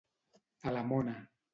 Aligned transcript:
A 0.71 0.75
la 0.77 0.83
mona. 0.89 1.15